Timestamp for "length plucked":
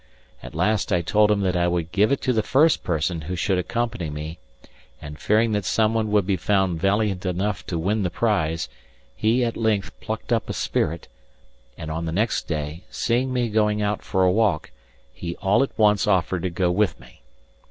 9.55-10.33